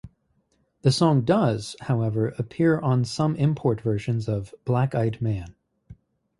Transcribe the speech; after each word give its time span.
The 0.81 0.91
song 0.91 1.21
does, 1.25 1.75
however, 1.81 2.29
appear 2.39 2.79
on 2.79 3.05
some 3.05 3.35
import 3.35 3.81
versions 3.81 4.27
of 4.27 4.51
"Black 4.65 4.95
Eyed 4.95 5.21
Man". 5.21 5.53